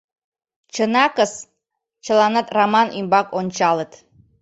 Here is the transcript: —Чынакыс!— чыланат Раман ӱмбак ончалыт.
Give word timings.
—Чынакыс!— 0.73 1.33
чыланат 2.03 2.47
Раман 2.57 2.87
ӱмбак 2.99 3.27
ончалыт. 3.39 3.91